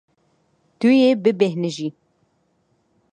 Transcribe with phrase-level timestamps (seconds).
[0.79, 1.89] Tu yê bibêhnijî.